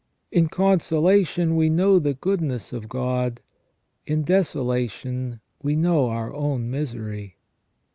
In 0.31 0.47
consolation 0.47 1.55
we 1.55 1.69
know 1.69 1.99
the 1.99 2.15
goodness 2.15 2.73
of 2.73 2.89
God; 2.89 3.39
in 4.07 4.23
desolation 4.23 5.41
we 5.61 5.75
know 5.75 6.07
our 6.07 6.33
own 6.33 6.71
misery. 6.71 7.37